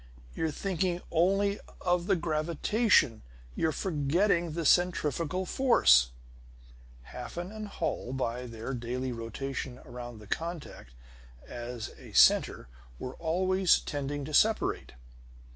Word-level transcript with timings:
You're 0.33 0.49
thinking 0.49 0.99
only 1.11 1.59
of 1.79 2.07
the 2.07 2.15
gravitation; 2.15 3.21
you're 3.53 3.71
forgetting 3.71 4.53
the 4.53 4.65
centrifugal 4.65 5.45
force." 5.45 6.09
Hafen 7.13 7.51
and 7.51 7.67
Holl, 7.67 8.11
by 8.11 8.47
their 8.47 8.73
daily 8.73 9.11
rotation 9.11 9.77
around 9.85 10.17
the 10.17 10.25
contact 10.25 10.95
as 11.47 11.91
a 11.99 12.13
center 12.13 12.67
were 12.97 13.13
always 13.17 13.79
tending 13.79 14.25
to 14.25 14.33
separate. 14.33 14.93